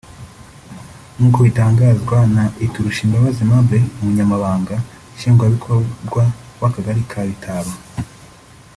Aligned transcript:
nk’uko 1.17 1.39
bitangazwa 1.47 2.17
na 2.35 2.43
Iturushimbabazi 2.65 3.39
Aimable 3.41 3.79
umunyamabanga 3.99 4.75
Nshingwabikorwa 5.15 6.23
w’Akagari 6.61 7.01
ka 7.11 7.21
Bitaba 7.29 7.71